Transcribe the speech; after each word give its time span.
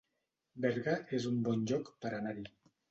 Berga 0.65 0.95
es 1.19 1.29
un 1.33 1.39
bon 1.51 1.63
lloc 1.73 1.95
per 2.05 2.17
anar-hi 2.23 2.51